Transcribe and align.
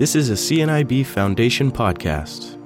This 0.00 0.16
is 0.16 0.30
a 0.30 0.32
CNIB 0.32 1.04
Foundation 1.04 1.70
podcast. 1.70 2.56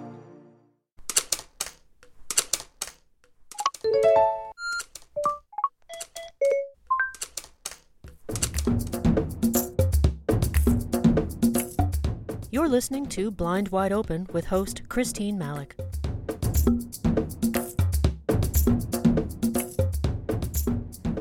You're 12.53 12.69
listening 12.69 13.07
to 13.07 13.33
Blind 13.33 13.71
Wide 13.71 13.91
Open 13.91 14.29
with 14.33 14.45
host 14.45 14.89
Christine 14.89 15.37
Malec. 15.37 15.73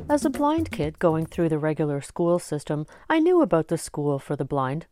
As 0.07 0.23
a 0.23 0.29
blind 0.29 0.69
kid 0.69 0.99
going 0.99 1.25
through 1.25 1.49
the 1.49 1.57
regular 1.57 2.01
school 2.01 2.37
system, 2.37 2.85
I 3.09 3.17
knew 3.17 3.41
about 3.41 3.69
the 3.69 3.79
School 3.79 4.19
for 4.19 4.35
the 4.35 4.45
Blind. 4.45 4.85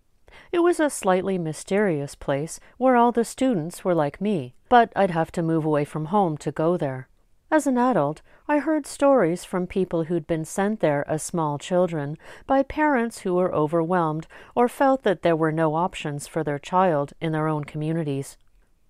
It 0.51 0.59
was 0.59 0.79
a 0.79 0.89
slightly 0.89 1.37
mysterious 1.37 2.15
place 2.15 2.59
where 2.77 2.95
all 2.95 3.11
the 3.11 3.25
students 3.25 3.83
were 3.83 3.95
like 3.95 4.21
me, 4.21 4.55
but 4.69 4.91
I'd 4.95 5.11
have 5.11 5.32
to 5.33 5.43
move 5.43 5.65
away 5.65 5.86
from 5.86 6.05
home 6.05 6.37
to 6.37 6.51
go 6.51 6.77
there. 6.77 7.07
As 7.51 7.68
an 7.68 7.77
adult, 7.77 8.21
I 8.47 8.59
heard 8.59 8.85
stories 8.85 9.43
from 9.43 9.68
people 9.68 10.05
who'd 10.05 10.25
been 10.25 10.46
sent 10.46 10.79
there 10.79 11.05
as 11.09 11.21
small 11.21 11.57
children 11.57 12.18
by 12.47 12.63
parents 12.63 13.19
who 13.19 13.33
were 13.33 13.54
overwhelmed 13.54 14.25
or 14.55 14.69
felt 14.69 15.04
that 15.04 15.21
there 15.21 15.35
were 15.35 15.51
no 15.51 15.75
options 15.75 16.27
for 16.27 16.46
their 16.46 16.60
child 16.60 17.11
in 17.19 17.33
their 17.33 17.49
own 17.49 17.65
communities. 17.65 18.37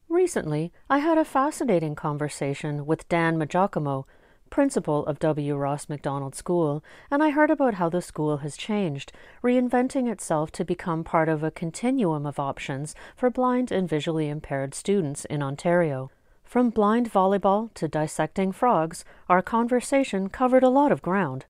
Recently, 0.09 0.71
I 0.89 0.99
had 0.99 1.17
a 1.17 1.25
fascinating 1.25 1.95
conversation 1.95 2.85
with 2.85 3.09
Dan 3.09 3.37
Maggiacomo, 3.37 4.05
principal 4.51 5.03
of 5.07 5.17
W. 5.17 5.55
Ross 5.55 5.89
Macdonald 5.89 6.35
School, 6.35 6.83
and 7.09 7.23
I 7.23 7.31
heard 7.31 7.49
about 7.49 7.75
how 7.75 7.89
the 7.89 8.01
school 8.01 8.37
has 8.37 8.55
changed, 8.55 9.11
reinventing 9.43 10.11
itself 10.11 10.51
to 10.51 10.63
become 10.63 11.03
part 11.03 11.27
of 11.27 11.41
a 11.41 11.49
continuum 11.49 12.27
of 12.27 12.37
options 12.37 12.93
for 13.15 13.31
blind 13.31 13.71
and 13.71 13.89
visually 13.89 14.29
impaired 14.29 14.75
students 14.75 15.25
in 15.25 15.41
Ontario. 15.41 16.11
From 16.43 16.69
blind 16.69 17.11
volleyball 17.11 17.73
to 17.75 17.87
dissecting 17.87 18.51
frogs, 18.51 19.03
our 19.29 19.41
conversation 19.41 20.29
covered 20.29 20.63
a 20.63 20.69
lot 20.69 20.91
of 20.91 21.01
ground. 21.01 21.45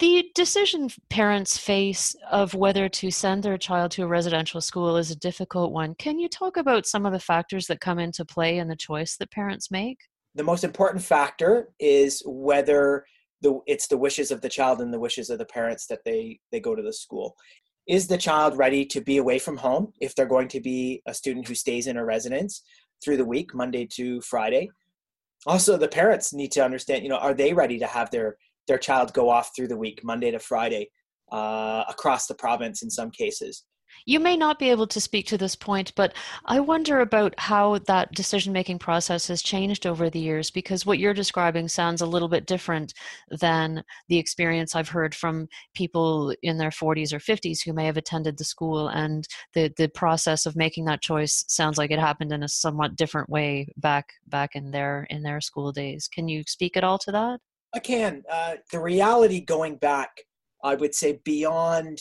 The 0.00 0.30
decision 0.34 0.88
parents 1.10 1.58
face 1.58 2.16
of 2.30 2.54
whether 2.54 2.88
to 2.88 3.10
send 3.10 3.42
their 3.42 3.58
child 3.58 3.92
to 3.92 4.02
a 4.02 4.06
residential 4.08 4.60
school 4.60 4.96
is 4.96 5.10
a 5.12 5.16
difficult 5.16 5.70
one. 5.70 5.94
Can 5.94 6.18
you 6.18 6.28
talk 6.28 6.56
about 6.56 6.86
some 6.86 7.06
of 7.06 7.12
the 7.12 7.20
factors 7.20 7.66
that 7.66 7.80
come 7.80 7.98
into 7.98 8.24
play 8.24 8.58
in 8.58 8.66
the 8.66 8.74
choice 8.74 9.16
that 9.18 9.30
parents 9.30 9.70
make? 9.70 9.98
The 10.36 10.44
most 10.44 10.64
important 10.64 11.02
factor 11.02 11.70
is 11.80 12.22
whether 12.26 13.04
the 13.40 13.58
it's 13.66 13.88
the 13.88 13.96
wishes 13.96 14.30
of 14.30 14.40
the 14.42 14.48
child 14.48 14.80
and 14.80 14.92
the 14.92 15.00
wishes 15.00 15.30
of 15.30 15.38
the 15.38 15.46
parents 15.46 15.86
that 15.86 16.04
they 16.04 16.38
they 16.52 16.60
go 16.60 16.74
to 16.74 16.82
the 16.82 16.92
school. 16.92 17.34
Is 17.88 18.06
the 18.06 18.18
child 18.18 18.58
ready 18.58 18.84
to 18.86 19.00
be 19.00 19.16
away 19.16 19.38
from 19.38 19.56
home 19.56 19.92
if 20.00 20.14
they're 20.14 20.26
going 20.26 20.48
to 20.48 20.60
be 20.60 21.02
a 21.06 21.14
student 21.14 21.48
who 21.48 21.54
stays 21.54 21.86
in 21.86 21.96
a 21.96 22.04
residence 22.04 22.62
through 23.02 23.16
the 23.16 23.24
week 23.24 23.54
monday 23.54 23.86
to 23.92 24.20
friday? 24.20 24.68
Also 25.46 25.76
the 25.76 25.88
parents 25.88 26.34
need 26.34 26.52
to 26.52 26.64
understand 26.64 27.02
you 27.02 27.08
know 27.08 27.16
are 27.16 27.34
they 27.34 27.52
ready 27.52 27.78
to 27.78 27.86
have 27.86 28.10
their 28.10 28.36
their 28.68 28.78
child 28.78 29.14
go 29.14 29.30
off 29.30 29.50
through 29.54 29.68
the 29.68 29.76
week 29.76 30.04
monday 30.04 30.30
to 30.30 30.38
friday 30.38 30.90
uh, 31.32 31.84
across 31.88 32.26
the 32.26 32.34
province 32.34 32.82
in 32.82 32.90
some 32.90 33.10
cases 33.10 33.64
you 34.04 34.20
may 34.20 34.36
not 34.36 34.58
be 34.58 34.70
able 34.70 34.86
to 34.88 35.00
speak 35.00 35.26
to 35.28 35.38
this 35.38 35.56
point, 35.56 35.92
but 35.96 36.14
I 36.44 36.60
wonder 36.60 37.00
about 37.00 37.34
how 37.38 37.78
that 37.86 38.12
decision 38.12 38.52
making 38.52 38.78
process 38.78 39.28
has 39.28 39.42
changed 39.42 39.86
over 39.86 40.10
the 40.10 40.20
years 40.20 40.50
because 40.50 40.86
what 40.86 40.98
you're 40.98 41.14
describing 41.14 41.68
sounds 41.68 42.00
a 42.00 42.06
little 42.06 42.28
bit 42.28 42.46
different 42.46 42.94
than 43.30 43.82
the 44.08 44.18
experience 44.18 44.74
I've 44.74 44.88
heard 44.88 45.14
from 45.14 45.48
people 45.74 46.34
in 46.42 46.58
their 46.58 46.70
40s 46.70 47.12
or 47.12 47.18
50s 47.18 47.64
who 47.64 47.72
may 47.72 47.86
have 47.86 47.96
attended 47.96 48.38
the 48.38 48.44
school. 48.44 48.88
And 48.88 49.26
the, 49.54 49.72
the 49.76 49.88
process 49.88 50.46
of 50.46 50.56
making 50.56 50.84
that 50.86 51.02
choice 51.02 51.44
sounds 51.48 51.78
like 51.78 51.90
it 51.90 51.98
happened 51.98 52.32
in 52.32 52.42
a 52.42 52.48
somewhat 52.48 52.96
different 52.96 53.28
way 53.30 53.68
back 53.76 54.12
back 54.28 54.54
in 54.54 54.70
their 54.70 55.06
in 55.10 55.22
their 55.22 55.40
school 55.40 55.72
days. 55.72 56.08
Can 56.08 56.28
you 56.28 56.42
speak 56.46 56.76
at 56.76 56.84
all 56.84 56.98
to 56.98 57.12
that? 57.12 57.40
I 57.74 57.78
can. 57.78 58.22
Uh, 58.30 58.56
the 58.72 58.80
reality 58.80 59.40
going 59.40 59.76
back, 59.76 60.22
I 60.62 60.74
would 60.74 60.94
say 60.94 61.20
beyond 61.24 62.00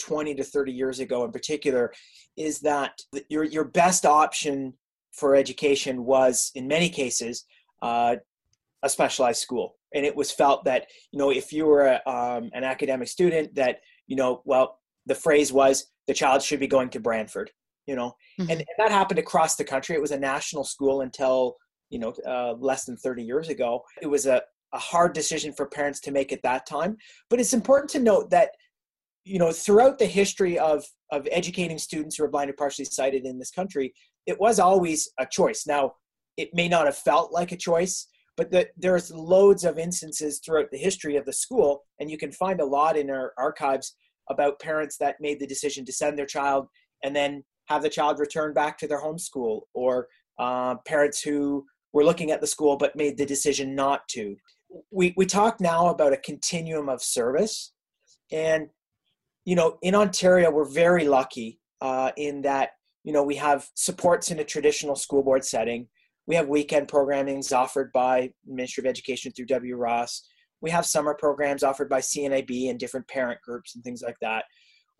20 0.00 0.34
to 0.34 0.44
30 0.44 0.72
years 0.72 1.00
ago 1.00 1.24
in 1.24 1.32
particular 1.32 1.92
is 2.36 2.60
that 2.60 2.98
your, 3.28 3.44
your 3.44 3.64
best 3.64 4.04
option 4.06 4.74
for 5.12 5.34
education 5.34 6.04
was 6.04 6.50
in 6.54 6.66
many 6.66 6.88
cases 6.88 7.44
uh, 7.82 8.16
a 8.82 8.88
specialized 8.88 9.40
school. 9.40 9.76
And 9.94 10.06
it 10.06 10.14
was 10.14 10.30
felt 10.30 10.64
that 10.64 10.86
you 11.10 11.18
know 11.18 11.30
if 11.30 11.52
you 11.52 11.66
were 11.66 11.86
a, 11.86 12.10
um, 12.10 12.50
an 12.54 12.64
academic 12.64 13.08
student 13.08 13.54
that 13.56 13.80
you 14.06 14.16
know 14.16 14.40
well 14.44 14.78
the 15.06 15.14
phrase 15.14 15.52
was 15.52 15.86
the 16.06 16.14
child 16.14 16.42
should 16.42 16.60
be 16.60 16.68
going 16.68 16.90
to 16.90 17.00
Brantford 17.00 17.50
you 17.90 17.96
know? 17.96 18.14
Mm-hmm. 18.40 18.50
and, 18.50 18.60
and, 18.60 18.66
that 18.78 18.92
happened 18.92 19.18
across 19.18 19.56
the 19.56 19.64
country. 19.64 19.96
It 19.96 20.00
was 20.00 20.12
a 20.12 20.18
national 20.18 20.64
school 20.64 21.00
until 21.00 21.56
you 21.90 21.98
know 21.98 22.14
uh, 22.26 22.52
less 22.52 22.84
than 22.84 22.96
30 22.96 23.24
years 23.24 23.48
ago. 23.48 23.82
It 24.00 24.06
was 24.06 24.26
a, 24.26 24.42
a 24.72 24.78
hard 24.78 25.12
decision 25.12 25.52
for 25.52 25.66
parents 25.66 25.98
to 26.00 26.12
make 26.12 26.32
at 26.32 26.42
that 26.42 26.66
time. 26.66 26.96
But 27.28 27.40
it's 27.40 27.52
important 27.52 27.90
to 27.90 27.98
note 27.98 28.30
that 28.30 28.50
you 29.30 29.38
know, 29.38 29.52
throughout 29.52 29.98
the 29.98 30.06
history 30.06 30.58
of 30.58 30.84
of 31.12 31.28
educating 31.30 31.78
students 31.78 32.16
who 32.16 32.24
are 32.24 32.30
blind 32.30 32.50
or 32.50 32.54
partially 32.54 32.84
sighted 32.84 33.24
in 33.24 33.38
this 33.38 33.52
country, 33.52 33.94
it 34.26 34.38
was 34.40 34.58
always 34.58 35.08
a 35.18 35.26
choice. 35.26 35.66
Now, 35.66 35.94
it 36.36 36.50
may 36.52 36.68
not 36.68 36.86
have 36.86 36.96
felt 36.96 37.32
like 37.32 37.52
a 37.52 37.56
choice, 37.56 38.08
but 38.36 38.50
the, 38.50 38.68
there's 38.76 39.10
loads 39.12 39.64
of 39.64 39.78
instances 39.78 40.40
throughout 40.40 40.70
the 40.72 40.78
history 40.78 41.16
of 41.16 41.26
the 41.26 41.32
school, 41.32 41.84
and 41.98 42.10
you 42.10 42.18
can 42.18 42.32
find 42.32 42.60
a 42.60 42.64
lot 42.64 42.96
in 42.96 43.08
our 43.08 43.32
archives 43.38 43.94
about 44.28 44.60
parents 44.60 44.96
that 44.98 45.20
made 45.20 45.38
the 45.38 45.46
decision 45.46 45.84
to 45.84 45.92
send 45.92 46.18
their 46.18 46.26
child 46.26 46.66
and 47.04 47.14
then 47.14 47.44
have 47.68 47.82
the 47.82 47.88
child 47.88 48.18
return 48.18 48.52
back 48.52 48.78
to 48.78 48.88
their 48.88 49.00
home 49.00 49.18
school, 49.18 49.68
or 49.74 50.08
uh, 50.38 50.74
parents 50.86 51.22
who 51.22 51.64
were 51.92 52.04
looking 52.04 52.32
at 52.32 52.40
the 52.40 52.52
school 52.54 52.76
but 52.76 52.96
made 52.96 53.16
the 53.16 53.26
decision 53.26 53.76
not 53.76 54.00
to. 54.08 54.36
We 54.90 55.14
we 55.16 55.26
talk 55.26 55.60
now 55.60 55.88
about 55.88 56.12
a 56.12 56.24
continuum 56.30 56.88
of 56.88 57.00
service, 57.02 57.72
and 58.32 58.70
you 59.50 59.56
know, 59.56 59.78
in 59.82 59.96
Ontario, 59.96 60.48
we're 60.48 60.64
very 60.64 61.08
lucky 61.08 61.58
uh, 61.80 62.12
in 62.16 62.40
that, 62.42 62.70
you 63.02 63.12
know, 63.12 63.24
we 63.24 63.34
have 63.34 63.66
supports 63.74 64.30
in 64.30 64.38
a 64.38 64.44
traditional 64.44 64.94
school 64.94 65.24
board 65.24 65.44
setting. 65.44 65.88
We 66.28 66.36
have 66.36 66.46
weekend 66.46 66.86
programmings 66.86 67.52
offered 67.52 67.90
by 67.90 68.30
Ministry 68.46 68.82
of 68.82 68.86
Education 68.86 69.32
through 69.32 69.46
W. 69.46 69.74
Ross. 69.74 70.22
We 70.60 70.70
have 70.70 70.86
summer 70.86 71.16
programs 71.18 71.64
offered 71.64 71.88
by 71.88 71.98
CNIB 71.98 72.70
and 72.70 72.78
different 72.78 73.08
parent 73.08 73.40
groups 73.42 73.74
and 73.74 73.82
things 73.82 74.02
like 74.06 74.18
that. 74.20 74.44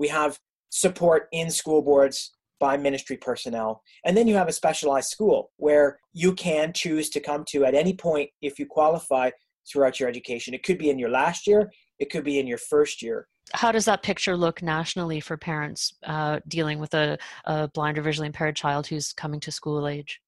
We 0.01 0.09
have 0.09 0.37
support 0.71 1.29
in 1.31 1.49
school 1.49 1.81
boards 1.81 2.33
by 2.59 2.77
ministry 2.77 3.19
personnel. 3.19 3.85
And 4.05 4.17
then 4.17 4.27
you 4.27 4.35
have 4.35 4.49
a 4.49 4.53
specialized 4.53 5.11
school 5.11 5.53
where 5.59 6.01
you 6.13 6.35
can 6.35 6.73
choose 6.73 7.09
to 7.11 7.21
come 7.21 7.45
to 7.51 7.67
at 7.67 7.77
any 7.77 7.95
point 7.95 8.31
if 8.43 8.59
you 8.59 8.67
qualify 8.67 9.31
throughout 9.71 10.01
your 10.01 10.09
education. 10.09 10.55
It 10.55 10.65
could 10.65 10.79
be 10.79 10.91
in 10.91 10.99
your 10.99 11.11
last 11.11 11.47
year, 11.47 11.71
it 12.01 12.11
could 12.11 12.25
be 12.25 12.41
in 12.41 12.49
your 12.49 12.59
first 12.59 13.01
year 13.01 13.29
how 13.53 13.73
does 13.73 13.85
that 13.87 14.03
picture 14.03 14.37
look 14.37 14.63
nationally 14.63 15.21
for 15.21 15.37
parents 15.37 15.95
uh, 16.05 16.41
dealing 16.47 16.79
with 16.79 16.95
a, 16.95 17.19
a 17.45 17.69
blind 17.69 17.99
or 17.99 18.03
visually 18.03 18.27
impaired 18.27 18.57
child 18.57 18.87
who's 18.87 19.13
coming 19.13 19.41
to 19.41 19.51
school 19.51 19.89
age? 19.89 20.21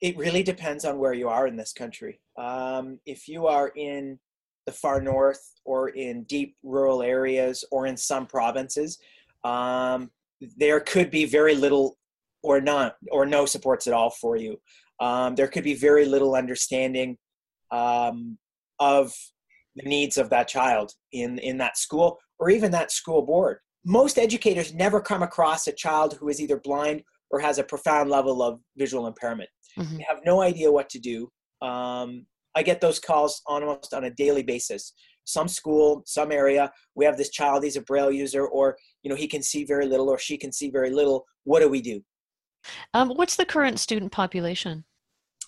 It 0.00 0.16
really 0.16 0.42
depends 0.42 0.84
on 0.84 0.98
where 0.98 1.12
you 1.12 1.28
are 1.28 1.46
in 1.46 1.56
this 1.56 1.72
country. 1.72 2.20
Um, 2.36 3.00
if 3.04 3.28
you 3.28 3.46
are 3.46 3.72
in 3.76 4.18
the 4.64 4.72
far 4.72 5.00
north 5.00 5.54
or 5.64 5.88
in 5.88 6.22
deep 6.24 6.56
rural 6.62 7.02
areas 7.02 7.64
or 7.70 7.86
in 7.86 7.96
some 7.96 8.26
provinces, 8.26 8.98
um, 9.44 10.10
there 10.56 10.80
could 10.80 11.10
be 11.10 11.24
very 11.24 11.54
little 11.54 11.98
or 12.42 12.60
not 12.60 12.96
or 13.10 13.26
no 13.26 13.44
supports 13.44 13.86
at 13.86 13.92
all 13.92 14.10
for 14.10 14.36
you. 14.36 14.60
Um, 15.00 15.34
there 15.34 15.48
could 15.48 15.64
be 15.64 15.74
very 15.74 16.04
little 16.04 16.34
understanding 16.34 17.18
um, 17.70 18.38
of 18.78 19.14
the 19.78 19.88
needs 19.88 20.18
of 20.18 20.30
that 20.30 20.48
child 20.48 20.92
in 21.12 21.38
in 21.38 21.58
that 21.58 21.78
school 21.78 22.18
or 22.38 22.50
even 22.50 22.70
that 22.72 22.92
school 22.92 23.22
board. 23.22 23.58
Most 23.84 24.18
educators 24.18 24.74
never 24.74 25.00
come 25.00 25.22
across 25.22 25.66
a 25.66 25.72
child 25.72 26.14
who 26.14 26.28
is 26.28 26.40
either 26.40 26.60
blind 26.60 27.02
or 27.30 27.40
has 27.40 27.58
a 27.58 27.64
profound 27.64 28.10
level 28.10 28.42
of 28.42 28.60
visual 28.76 29.06
impairment. 29.06 29.50
Mm-hmm. 29.78 29.98
they 29.98 30.06
have 30.08 30.20
no 30.24 30.40
idea 30.42 30.72
what 30.72 30.88
to 30.90 30.98
do. 30.98 31.30
Um, 31.62 32.26
i 32.54 32.62
get 32.62 32.80
those 32.80 32.98
calls 32.98 33.42
almost 33.46 33.94
on 33.94 34.04
a 34.04 34.10
daily 34.10 34.42
basis. 34.42 34.92
Some 35.24 35.48
school 35.48 36.02
some 36.06 36.32
area 36.32 36.72
we 36.94 37.04
have 37.04 37.16
this 37.16 37.30
child 37.30 37.64
he's 37.64 37.76
a 37.76 37.82
braille 37.82 38.10
user 38.10 38.46
or 38.46 38.76
you 39.02 39.10
know 39.10 39.16
he 39.16 39.28
can 39.28 39.42
see 39.42 39.64
very 39.64 39.86
little 39.86 40.08
or 40.08 40.18
she 40.18 40.36
can 40.36 40.52
see 40.52 40.70
very 40.70 40.90
little. 40.90 41.24
What 41.44 41.60
do 41.60 41.68
we 41.68 41.82
do? 41.82 42.02
Um, 42.94 43.10
what's 43.10 43.36
the 43.36 43.44
current 43.44 43.78
student 43.78 44.12
population? 44.12 44.84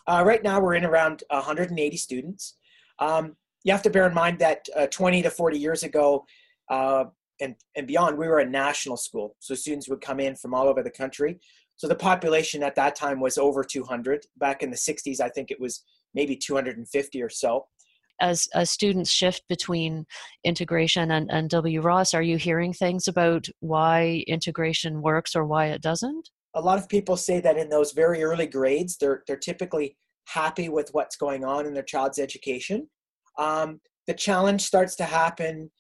Uh, 0.07 0.23
right 0.27 0.43
now 0.43 0.61
we're 0.61 0.75
in 0.75 0.85
around 0.85 1.23
180 1.31 1.97
students. 1.97 2.57
Um, 2.99 3.37
you 3.65 3.73
have 3.73 3.83
to 3.83 3.91
bear 3.91 4.07
in 4.07 4.15
mind 4.15 4.39
that 4.39 4.67
uh, 4.77 4.87
20 4.87 5.23
to 5.23 5.31
40 5.31 5.59
years 5.59 5.83
ago 5.83 6.25
uh, 6.71 7.05
and, 7.41 7.57
and 7.77 7.87
beyond, 7.87 8.19
we 8.19 8.29
were 8.29 8.39
a 8.39 8.49
national 8.49 8.97
school. 8.97 9.37
So 9.41 9.55
students 9.55 9.89
would 9.89 10.01
come 10.01 10.21
in 10.21 10.37
from 10.37 10.55
all 10.55 10.69
over 10.69 10.83
the 10.83 10.91
country. 10.91 11.41
So 11.77 11.89
the 11.89 11.95
population 11.95 12.63
at 12.63 12.75
that 12.75 12.95
time 12.95 13.21
was 13.21 13.39
over 13.39 13.65
200. 13.65 14.27
Back 14.37 14.63
in 14.63 14.71
the 14.71 14.77
60s, 14.77 15.21
I 15.21 15.31
think 15.31 15.51
it 15.51 15.59
was 15.59 15.83
maybe 16.15 16.37
250 16.37 17.23
or 17.23 17.29
so. 17.31 17.67
as 18.21 18.49
as 18.55 18.71
students 18.71 19.11
shift 19.11 19.43
between 19.49 20.05
integration 20.45 21.11
and, 21.13 21.31
and 21.31 21.49
W 21.51 21.81
Ross, 21.81 22.15
are 22.15 22.23
you 22.23 22.37
hearing 22.37 22.73
things 22.73 23.09
about 23.09 23.47
why 23.61 24.25
integration 24.27 25.01
works 25.03 25.35
or 25.35 25.47
why 25.47 25.67
it 25.67 25.81
doesn't? 25.81 26.29
A 26.55 26.61
lot 26.61 26.79
of 26.79 26.89
people 26.89 27.17
say 27.17 27.41
that 27.41 27.57
in 27.57 27.71
those 27.71 27.93
very 27.93 28.23
early 28.23 28.47
grades, 28.47 28.97
they're 28.99 29.23
they're 29.27 29.37
typically 29.37 29.97
happy 30.27 30.69
with 30.69 30.91
what's 30.93 31.17
going 31.17 31.45
on 31.45 31.67
in 31.67 31.73
their 31.75 31.83
child's 31.83 32.19
education. 32.19 32.89
Um, 33.41 33.81
the 34.07 34.15
challenge 34.15 34.63
starts 34.63 34.97
to 34.97 35.05
happen 35.05 35.71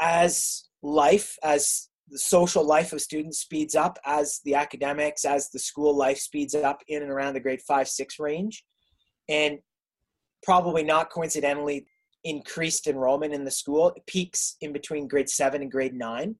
as 0.00 0.68
life, 0.82 1.36
as 1.42 1.88
the 2.08 2.18
social 2.18 2.64
life 2.64 2.92
of 2.92 3.00
students 3.00 3.40
speeds 3.40 3.74
up, 3.74 3.98
as 4.06 4.40
the 4.44 4.54
academics, 4.54 5.24
as 5.24 5.50
the 5.50 5.58
school 5.58 5.96
life 5.96 6.18
speeds 6.18 6.54
up 6.54 6.82
in 6.88 7.02
and 7.02 7.10
around 7.10 7.34
the 7.34 7.40
grade 7.40 7.60
five, 7.66 7.88
six 7.88 8.18
range. 8.18 8.64
And 9.28 9.58
probably 10.42 10.84
not 10.84 11.10
coincidentally, 11.10 11.86
increased 12.24 12.86
enrollment 12.86 13.32
in 13.32 13.44
the 13.44 13.50
school 13.50 13.90
it 13.90 14.06
peaks 14.06 14.56
in 14.60 14.72
between 14.72 15.08
grade 15.08 15.28
seven 15.28 15.62
and 15.62 15.70
grade 15.70 15.94
nine. 15.94 16.36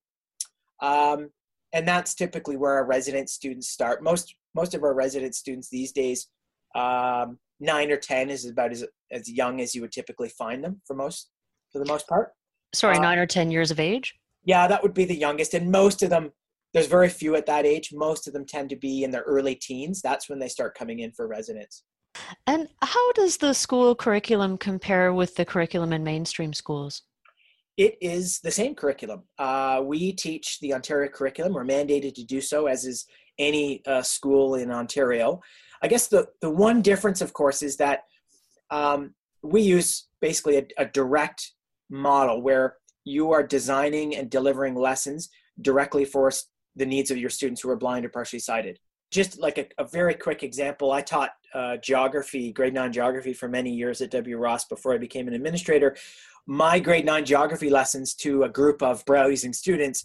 Um, 0.81 1.31
and 1.73 1.87
that's 1.87 2.15
typically 2.15 2.57
where 2.57 2.75
our 2.75 2.85
resident 2.87 3.29
students 3.29 3.69
start. 3.69 4.03
Most 4.03 4.35
most 4.55 4.75
of 4.75 4.83
our 4.83 4.95
resident 4.95 5.35
students 5.35 5.69
these 5.69 5.93
days, 5.93 6.29
um, 6.75 7.39
nine 7.61 7.91
or 7.91 7.97
ten 7.97 8.31
is 8.31 8.45
about 8.47 8.73
as 8.73 8.85
as 9.11 9.31
young 9.31 9.61
as 9.61 9.75
you 9.75 9.81
would 9.83 9.93
typically 9.93 10.29
find 10.29 10.63
them 10.63 10.81
for 10.87 10.95
most 10.95 11.31
for 11.73 11.79
the 11.79 11.87
most 11.87 12.09
part. 12.09 12.33
Sorry, 12.75 12.97
uh, 12.97 13.01
nine 13.01 13.19
or 13.19 13.27
ten 13.27 13.51
years 13.51 13.71
of 13.71 13.81
age. 13.81 14.15
Yeah, 14.45 14.67
that 14.67 14.83
would 14.83 14.95
be 14.95 15.05
the 15.05 15.17
youngest, 15.17 15.55
and 15.55 15.71
most 15.71 16.03
of 16.03 16.11
them. 16.11 16.31
There's 16.75 16.87
very 16.87 17.09
few 17.09 17.35
at 17.35 17.47
that 17.47 17.65
age. 17.65 17.91
Most 17.95 18.27
of 18.27 18.35
them 18.35 18.45
tend 18.45 18.69
to 18.69 18.77
be 18.77 19.03
in 19.03 19.11
their 19.11 19.23
early 19.23 19.55
teens. 19.55 20.03
That's 20.03 20.29
when 20.29 20.39
they 20.39 20.49
start 20.49 20.77
coming 20.77 20.99
in 20.99 21.13
for 21.13 21.27
residence. 21.27 21.83
And 22.47 22.69
how 22.83 23.13
does 23.13 23.39
the 23.39 23.55
school 23.55 23.95
curriculum 23.95 24.59
compare 24.59 25.15
with 25.15 25.35
the 25.35 25.47
curriculum 25.47 25.95
in 25.95 26.05
mainstream 26.05 26.53
schools? 26.53 27.03
It 27.79 27.97
is 28.01 28.41
the 28.41 28.51
same 28.51 28.75
curriculum. 28.75 29.23
Uh, 29.39 29.83
we 29.85 30.13
teach 30.13 30.59
the 30.61 30.75
Ontario 30.75 31.09
curriculum. 31.11 31.55
We're 31.55 31.65
mandated 31.65 32.15
to 32.17 32.25
do 32.25 32.41
so, 32.41 32.67
as 32.67 32.85
is 32.85 33.07
any 33.39 33.83
uh, 33.87 34.03
school 34.03 34.57
in 34.57 34.71
Ontario. 34.71 35.41
I 35.83 35.89
guess 35.89 36.09
the, 36.09 36.29
the 36.41 36.51
one 36.51 36.83
difference, 36.83 37.21
of 37.21 37.33
course, 37.33 37.63
is 37.63 37.77
that 37.77 38.05
um, 38.71 39.15
we 39.43 39.63
use 39.63 40.09
basically 40.21 40.57
a, 40.59 40.67
a 40.79 40.85
direct 40.87 41.53
model 41.91 42.43
where 42.43 42.77
you 43.05 43.33
are 43.33 43.43
designing 43.43 44.17
and 44.17 44.31
delivering 44.31 44.75
lessons 44.75 45.31
directly 45.61 46.05
for 46.05 46.31
the 46.77 46.87
needs 46.87 47.11
of 47.11 47.19
your 47.19 47.31
students 47.31 47.63
who 47.63 47.71
are 47.71 47.77
blind 47.77 48.05
or 48.05 48.09
partially 48.09 48.39
sighted. 48.39 48.79
Just 49.11 49.41
like 49.41 49.57
a, 49.57 49.67
a 49.79 49.87
very 49.89 50.15
quick 50.15 50.43
example, 50.43 50.93
I 50.93 51.01
taught 51.01 51.31
uh, 51.55 51.79
geography, 51.79 52.53
grade 52.53 52.75
nine 52.75 52.93
geography, 52.93 53.33
for 53.33 53.49
many 53.49 53.73
years 53.73 54.01
at 54.03 54.11
W. 54.11 54.37
Ross 54.37 54.67
before 54.67 54.93
I 54.95 54.99
became 54.99 55.29
an 55.29 55.35
administrator. 55.35 55.97
My 56.47 56.79
grade 56.79 57.07
nine 57.07 57.25
geography 57.25 57.71
lessons 57.71 58.15
to 58.17 58.43
a 58.43 58.49
group 58.49 58.83
of 58.83 59.05
braille 59.07 59.31
using 59.31 59.55
students 59.55 60.05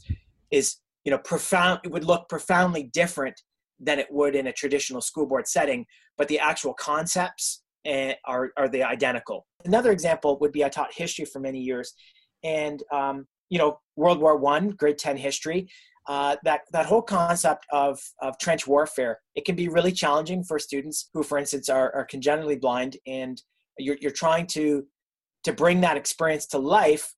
is, 0.51 0.77
you 1.03 1.11
know, 1.11 1.17
profound. 1.17 1.81
It 1.83 1.91
would 1.91 2.05
look 2.05 2.29
profoundly 2.29 2.83
different 2.83 3.41
than 3.83 3.99
it 3.99 4.07
would 4.09 4.35
in 4.35 4.47
a 4.47 4.53
traditional 4.53 5.01
school 5.01 5.25
board 5.25 5.47
setting, 5.47 5.85
but 6.17 6.27
the 6.27 6.39
actual 6.39 6.73
concepts 6.73 7.63
eh, 7.85 8.13
are 8.25 8.51
are 8.57 8.69
the 8.69 8.83
identical. 8.83 9.45
Another 9.65 9.91
example 9.91 10.37
would 10.39 10.51
be 10.51 10.63
I 10.63 10.69
taught 10.69 10.93
history 10.93 11.25
for 11.25 11.39
many 11.39 11.59
years, 11.59 11.93
and 12.43 12.81
um, 12.91 13.27
you 13.49 13.57
know 13.57 13.79
World 13.95 14.19
War 14.19 14.37
One, 14.37 14.69
grade 14.69 14.97
ten 14.97 15.17
history. 15.17 15.67
Uh, 16.05 16.35
that 16.43 16.61
that 16.73 16.85
whole 16.85 17.01
concept 17.01 17.65
of 17.71 17.99
of 18.21 18.37
trench 18.37 18.67
warfare 18.67 19.19
it 19.35 19.45
can 19.45 19.55
be 19.55 19.69
really 19.69 19.93
challenging 19.93 20.43
for 20.43 20.59
students 20.59 21.09
who, 21.13 21.23
for 21.23 21.37
instance, 21.37 21.69
are, 21.69 21.95
are 21.95 22.05
congenitally 22.05 22.57
blind, 22.57 22.97
and 23.07 23.41
you're 23.77 23.97
you're 24.01 24.11
trying 24.11 24.47
to 24.47 24.85
to 25.43 25.53
bring 25.53 25.81
that 25.81 25.97
experience 25.97 26.45
to 26.47 26.57
life. 26.57 27.13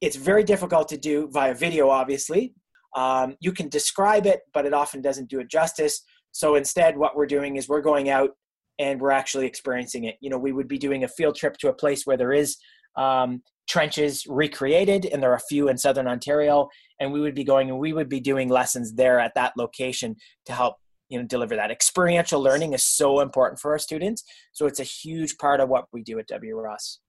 It's 0.00 0.16
very 0.16 0.44
difficult 0.44 0.88
to 0.88 0.96
do 0.96 1.28
via 1.32 1.54
video, 1.54 1.88
obviously. 1.90 2.54
Um, 2.96 3.36
you 3.40 3.52
can 3.52 3.68
describe 3.68 4.26
it, 4.26 4.40
but 4.52 4.66
it 4.66 4.72
often 4.72 5.00
doesn't 5.00 5.28
do 5.28 5.40
it 5.40 5.50
justice. 5.50 6.02
So 6.32 6.54
instead, 6.54 6.96
what 6.96 7.16
we're 7.16 7.26
doing 7.26 7.56
is 7.56 7.68
we're 7.68 7.82
going 7.82 8.08
out 8.08 8.30
and 8.78 9.00
we're 9.00 9.10
actually 9.10 9.46
experiencing 9.46 10.04
it. 10.04 10.16
You 10.20 10.30
know, 10.30 10.38
we 10.38 10.52
would 10.52 10.68
be 10.68 10.78
doing 10.78 11.04
a 11.04 11.08
field 11.08 11.36
trip 11.36 11.56
to 11.58 11.68
a 11.68 11.74
place 11.74 12.06
where 12.06 12.16
there 12.16 12.32
is 12.32 12.56
um, 12.96 13.42
trenches 13.68 14.24
recreated, 14.28 15.06
and 15.06 15.22
there 15.22 15.30
are 15.30 15.36
a 15.36 15.48
few 15.48 15.68
in 15.68 15.76
southern 15.76 16.06
Ontario. 16.06 16.68
And 17.00 17.12
we 17.12 17.20
would 17.20 17.34
be 17.34 17.44
going 17.44 17.70
and 17.70 17.78
we 17.78 17.92
would 17.92 18.08
be 18.08 18.20
doing 18.20 18.48
lessons 18.48 18.94
there 18.94 19.20
at 19.20 19.32
that 19.34 19.52
location 19.56 20.16
to 20.46 20.52
help 20.52 20.76
you 21.08 21.18
know 21.18 21.26
deliver 21.26 21.56
that. 21.56 21.70
Experiential 21.70 22.40
learning 22.40 22.72
is 22.72 22.84
so 22.84 23.20
important 23.20 23.60
for 23.60 23.72
our 23.72 23.78
students, 23.78 24.24
so 24.52 24.66
it's 24.66 24.80
a 24.80 24.84
huge 24.84 25.36
part 25.38 25.60
of 25.60 25.68
what 25.68 25.86
we 25.92 26.02
do 26.02 26.18
at 26.18 26.26
W. 26.28 26.56
Ross. 26.56 27.00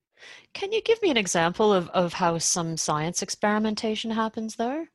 Can 0.53 0.71
you 0.71 0.81
give 0.81 1.01
me 1.01 1.11
an 1.11 1.17
example 1.17 1.73
of, 1.73 1.89
of 1.89 2.13
how 2.13 2.37
some 2.37 2.75
science 2.75 3.21
experimentation 3.21 4.11
happens 4.11 4.55
there? 4.55 4.89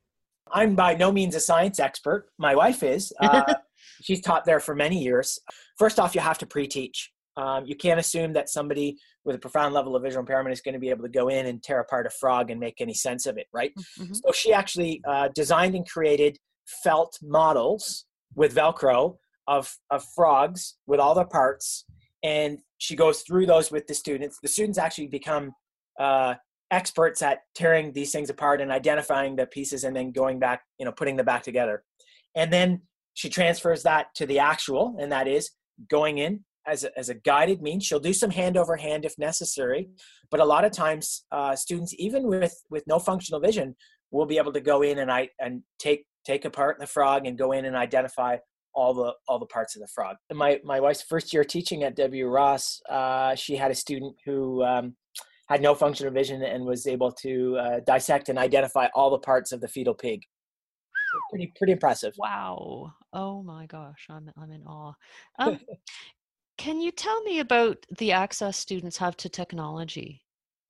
I'm 0.53 0.75
by 0.75 0.95
no 0.95 1.11
means 1.11 1.35
a 1.35 1.41
science 1.41 1.81
expert. 1.81 2.27
My 2.39 2.55
wife 2.55 2.83
is. 2.83 3.13
Uh, 3.25 3.55
she's 4.03 4.21
taught 4.21 4.45
there 4.45 4.61
for 4.61 4.75
many 4.75 5.03
years. 5.03 5.39
First 5.79 5.99
off, 5.99 6.15
you 6.15 6.21
have 6.21 6.39
to 6.39 6.47
pre 6.47 6.67
teach. 6.67 7.11
Um, 7.37 7.65
you 7.67 7.75
can't 7.75 7.99
assume 7.99 8.33
that 8.35 8.49
somebody 8.49 8.97
with 9.25 9.37
a 9.37 9.39
profound 9.39 9.75
level 9.75 9.97
of 9.97 10.03
visual 10.03 10.21
impairment 10.21 10.53
is 10.53 10.61
going 10.61 10.75
to 10.75 10.79
be 10.79 10.91
able 10.91 11.03
to 11.03 11.09
go 11.09 11.29
in 11.29 11.47
and 11.47 11.63
tear 11.63 11.81
apart 11.81 12.07
a 12.07 12.11
frog 12.11 12.51
and 12.51 12.61
make 12.61 12.81
any 12.81 12.95
sense 12.95 13.27
of 13.27 13.39
it, 13.39 13.47
right? 13.53 13.73
Mm-hmm. 13.99 14.15
So 14.15 14.33
she 14.33 14.53
actually 14.53 15.01
uh, 15.09 15.29
designed 15.35 15.75
and 15.75 15.89
created 15.89 16.39
felt 16.67 17.19
models 17.23 18.05
with 18.35 18.55
Velcro 18.55 19.17
of, 19.47 19.75
of 19.91 20.05
frogs 20.15 20.77
with 20.87 21.01
all 21.01 21.15
the 21.15 21.25
parts. 21.25 21.85
And 22.23 22.59
she 22.79 22.97
goes 22.97 23.23
through 23.23 23.47
those 23.47 23.71
with 23.71 23.87
the 23.87 23.95
students. 23.95 24.39
The 24.43 24.49
students 24.49 24.79
actually 24.79 25.09
become 25.09 25.53
uh, 25.99 26.35
experts 26.75 27.23
at 27.23 27.39
tearing 27.55 27.93
these 27.93 28.13
things 28.13 28.31
apart 28.31 28.61
and 28.61 28.71
identifying 28.71 29.37
the 29.37 29.47
pieces 29.47 29.85
and 29.85 29.95
then 29.97 30.13
going 30.13 30.39
back, 30.39 30.63
you 30.79 30.85
know, 30.85 30.93
putting 30.93 31.17
them 31.17 31.27
back 31.27 31.43
together. 31.43 31.83
And 32.35 32.53
then 32.53 32.83
she 33.15 33.29
transfers 33.29 33.83
that 33.85 34.07
to 34.17 34.27
the 34.27 34.41
actual, 34.41 34.97
and 34.99 35.11
that 35.13 35.29
is 35.29 35.51
going 35.89 36.19
in, 36.19 36.45
as 36.67 36.85
a, 36.85 36.99
as 36.99 37.09
a 37.09 37.15
guided 37.15 37.63
means. 37.63 37.85
She'll 37.85 38.01
do 38.01 38.13
some 38.13 38.31
hand 38.31 38.57
over 38.57 38.77
hand 38.77 39.05
if 39.05 39.15
necessary, 39.19 39.89
but 40.31 40.41
a 40.41 40.45
lot 40.45 40.65
of 40.65 40.73
times 40.73 41.25
uh, 41.31 41.55
students, 41.55 41.95
even 41.99 42.27
with 42.27 42.55
with 42.71 42.85
no 42.87 42.99
functional 42.99 43.41
vision, 43.41 43.77
will 44.11 44.27
be 44.27 44.39
able 44.39 44.53
to 44.53 44.61
go 44.61 44.83
in 44.83 44.99
and 44.99 45.11
I 45.11 45.29
and 45.39 45.63
take 45.79 46.07
take 46.27 46.45
apart 46.45 46.79
the 46.81 46.87
frog 46.87 47.27
and 47.27 47.39
go 47.39 47.53
in 47.53 47.65
and 47.67 47.77
identify 47.77 48.39
all 48.75 48.95
the 48.95 49.13
all 49.29 49.39
the 49.39 49.47
parts 49.47 49.77
of 49.77 49.83
the 49.83 49.89
frog. 49.95 50.17
My 50.33 50.61
my 50.65 50.81
wife's 50.81 51.03
first 51.03 51.33
year 51.33 51.45
teaching 51.45 51.85
at 51.85 51.97
W. 51.97 52.27
Ross, 52.27 52.81
uh, 52.89 53.35
she 53.35 53.57
had 53.57 53.71
a 53.71 53.75
student 53.75 54.17
who 54.25 54.65
um, 54.65 54.97
had 55.49 55.63
no 55.63 55.75
functional 55.75 56.13
vision 56.13 56.43
and 56.43 56.65
was 56.65 56.87
able 56.87 57.13
to 57.13 57.57
uh, 57.59 57.81
dissect 57.87 58.29
and 58.29 58.39
identify 58.39 58.89
all 58.95 59.11
the 59.11 59.19
parts 59.19 59.53
of 59.53 59.61
the 59.61 59.69
fetal 59.69 59.95
pig. 59.95 60.23
pretty 61.31 61.53
pretty 61.57 61.73
impressive. 61.73 62.15
Wow! 62.19 62.93
Oh 63.13 63.43
my 63.43 63.67
gosh, 63.67 64.07
I'm 64.11 64.31
I'm 64.37 64.51
in 64.51 64.63
awe. 64.65 64.95
Um, 65.39 65.61
Can 66.57 66.81
you 66.81 66.93
tell 66.93 67.21
me 67.23 67.41
about 67.41 67.85
the 67.99 68.13
access 68.13 68.57
students 68.57 68.97
have 68.99 69.17
to 69.19 69.29
technology? 69.29 70.23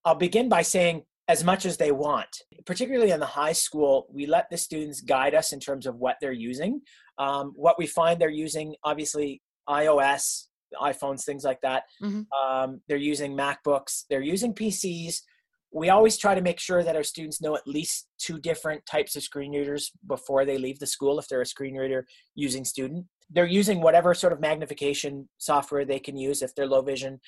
I'll 0.05 0.15
begin 0.15 0.49
by 0.49 0.63
saying 0.63 1.03
as 1.29 1.45
much 1.45 1.67
as 1.67 1.77
they 1.77 1.93
want. 1.93 2.43
Particularly 2.67 3.11
in 3.11 3.21
the 3.21 3.27
high 3.27 3.53
school, 3.53 4.07
we 4.11 4.27
let 4.27 4.49
the 4.51 4.57
students 4.57 5.01
guide 5.01 5.35
us 5.35 5.53
in 5.53 5.61
terms 5.61 5.87
of 5.87 5.97
what 5.97 6.17
they're 6.21 6.33
using. 6.33 6.81
Um, 7.19 7.53
what 7.55 7.79
we 7.79 7.87
find 7.87 8.21
they're 8.21 8.29
using, 8.31 8.75
obviously, 8.83 9.41
iOS, 9.69 10.45
iPhones, 10.81 11.25
things 11.25 11.45
like 11.45 11.61
that. 11.63 11.85
Mm-hmm. 12.03 12.23
Um, 12.33 12.81
they're 12.89 12.97
using 12.97 13.37
MacBooks, 13.37 14.05
they're 14.09 14.23
using 14.23 14.55
PCs. 14.55 15.21
We 15.73 15.91
always 15.91 16.17
try 16.17 16.37
to 16.37 16.41
make 16.41 16.61
sure 16.61 16.85
that 16.85 16.95
our 16.95 17.03
students 17.03 17.41
know 17.41 17.57
at 17.57 17.67
least 17.67 18.07
two 18.19 18.39
different 18.39 18.87
types 18.87 19.17
of 19.17 19.25
screen 19.25 19.53
readers 19.53 19.91
before 20.07 20.45
they 20.45 20.57
leave 20.57 20.79
the 20.79 20.87
school 20.87 21.19
if 21.19 21.27
they're 21.27 21.41
a 21.41 21.47
screen 21.47 21.75
reader 21.75 22.07
using 22.37 22.65
student 22.65 23.07
they're 23.31 23.47
using 23.47 23.81
whatever 23.81 24.15
sort 24.15 24.33
of 24.33 24.41
magnification 24.41 25.29
software 25.39 25.85
they 25.85 25.99
can 25.99 26.17
use 26.17 26.43
if 26.43 26.55
they're 26.55 26.67
low 26.67 26.83
vision. 26.83 27.21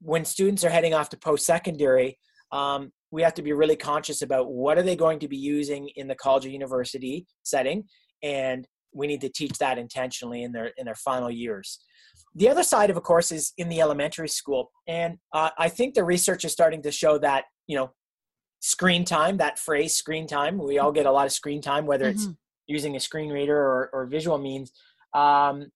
When 0.00 0.24
students 0.24 0.64
are 0.64 0.70
heading 0.70 0.94
off 0.94 1.08
to 1.10 1.16
post 1.16 1.46
secondary, 1.46 2.18
um, 2.52 2.92
we 3.10 3.22
have 3.22 3.34
to 3.34 3.42
be 3.42 3.52
really 3.52 3.76
conscious 3.76 4.22
about 4.22 4.52
what 4.52 4.78
are 4.78 4.82
they 4.82 4.96
going 4.96 5.18
to 5.20 5.28
be 5.28 5.36
using 5.36 5.88
in 5.96 6.06
the 6.06 6.14
college 6.14 6.46
or 6.46 6.50
university 6.50 7.26
setting, 7.42 7.84
and 8.22 8.66
we 8.92 9.06
need 9.06 9.20
to 9.22 9.28
teach 9.28 9.58
that 9.58 9.78
intentionally 9.78 10.42
in 10.42 10.52
their 10.52 10.72
in 10.76 10.84
their 10.84 10.94
final 10.94 11.30
years. 11.30 11.78
The 12.36 12.48
other 12.48 12.62
side 12.62 12.90
of, 12.90 12.96
of 12.96 13.02
course, 13.02 13.32
is 13.32 13.52
in 13.56 13.68
the 13.68 13.80
elementary 13.80 14.28
school, 14.28 14.70
and 14.86 15.18
uh, 15.32 15.50
I 15.58 15.68
think 15.68 15.94
the 15.94 16.04
research 16.04 16.44
is 16.44 16.52
starting 16.52 16.82
to 16.82 16.92
show 16.92 17.18
that 17.18 17.44
you 17.66 17.76
know 17.76 17.90
screen 18.60 19.04
time 19.04 19.36
that 19.38 19.58
phrase 19.58 19.94
screen 19.94 20.26
time 20.26 20.58
we 20.58 20.78
all 20.78 20.90
get 20.90 21.06
a 21.06 21.10
lot 21.10 21.26
of 21.26 21.32
screen 21.32 21.60
time 21.60 21.86
whether 21.86 22.06
mm-hmm. 22.06 22.30
it's 22.30 22.36
using 22.66 22.96
a 22.96 23.00
screen 23.00 23.30
reader 23.30 23.56
or, 23.56 23.90
or 23.92 24.06
visual 24.06 24.38
means 24.38 24.72
um, 25.14 25.70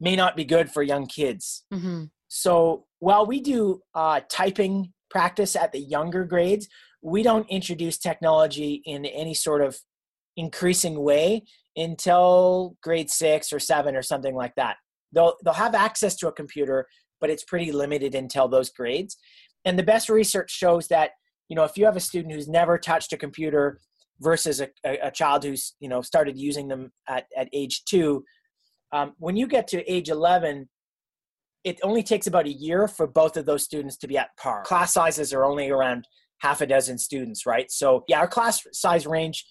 may 0.00 0.16
not 0.16 0.36
be 0.36 0.44
good 0.44 0.70
for 0.70 0.82
young 0.82 1.06
kids. 1.06 1.64
Mm-hmm. 1.72 2.04
So 2.28 2.84
while 2.98 3.26
we 3.26 3.40
do 3.40 3.80
uh, 3.94 4.20
typing 4.28 4.92
practice 5.10 5.56
at 5.56 5.72
the 5.72 5.80
younger 5.80 6.24
grades, 6.24 6.68
we 7.02 7.22
don't 7.22 7.48
introduce 7.48 7.98
technology 7.98 8.82
in 8.84 9.04
any 9.04 9.34
sort 9.34 9.62
of 9.62 9.78
increasing 10.36 11.00
way 11.00 11.44
until 11.76 12.76
grade 12.82 13.10
six 13.10 13.52
or 13.52 13.58
seven 13.58 13.96
or 13.96 14.02
something 14.02 14.34
like 14.34 14.54
that. 14.56 14.76
They'll 15.14 15.36
they'll 15.44 15.54
have 15.54 15.74
access 15.74 16.16
to 16.16 16.28
a 16.28 16.32
computer, 16.32 16.86
but 17.20 17.30
it's 17.30 17.44
pretty 17.44 17.72
limited 17.72 18.14
until 18.14 18.48
those 18.48 18.70
grades. 18.70 19.16
and 19.64 19.78
the 19.78 19.82
best 19.82 20.08
research 20.08 20.50
shows 20.50 20.88
that 20.88 21.10
you 21.48 21.56
know 21.56 21.64
if 21.64 21.76
you 21.76 21.84
have 21.84 21.96
a 21.96 22.00
student 22.00 22.34
who's 22.34 22.48
never 22.48 22.78
touched 22.78 23.12
a 23.12 23.16
computer 23.16 23.80
versus 24.20 24.60
a, 24.60 24.68
a, 24.84 25.08
a 25.08 25.10
child 25.10 25.44
who's 25.44 25.74
you 25.80 25.88
know 25.88 26.00
started 26.00 26.38
using 26.38 26.68
them 26.68 26.92
at, 27.08 27.24
at 27.36 27.48
age 27.52 27.84
two 27.84 28.24
um, 28.92 29.12
when 29.18 29.36
you 29.36 29.46
get 29.46 29.66
to 29.68 29.92
age 29.92 30.08
11 30.08 30.68
it 31.64 31.80
only 31.82 32.02
takes 32.02 32.26
about 32.26 32.46
a 32.46 32.52
year 32.52 32.86
for 32.86 33.06
both 33.06 33.36
of 33.36 33.46
those 33.46 33.64
students 33.64 33.96
to 33.96 34.06
be 34.06 34.16
at 34.16 34.28
par 34.36 34.62
class 34.64 34.92
sizes 34.92 35.32
are 35.32 35.44
only 35.44 35.70
around 35.70 36.06
half 36.38 36.60
a 36.60 36.66
dozen 36.66 36.98
students 36.98 37.46
right 37.46 37.70
so 37.70 38.04
yeah 38.08 38.18
our 38.18 38.28
class 38.28 38.60
size 38.72 39.06
range 39.06 39.44